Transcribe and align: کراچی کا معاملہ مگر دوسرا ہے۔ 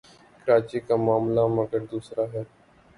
کراچی 0.45 0.79
کا 0.79 0.95
معاملہ 0.97 1.41
مگر 1.55 1.79
دوسرا 1.91 2.23
ہے۔ 2.33 2.43